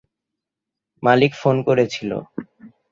[1.03, 2.11] মালিক phone করেছিল।